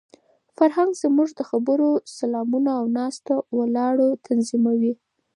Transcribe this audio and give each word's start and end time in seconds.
فرهنګ 0.57 0.91
زموږ 1.03 1.29
د 1.35 1.41
خبرو، 1.49 1.89
سلامونو 2.17 2.69
او 2.79 2.83
ناسته 2.97 3.33
ولاړه 3.57 4.07
تنظیموي. 4.27 4.93